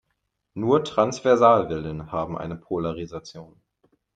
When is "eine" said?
2.35-2.55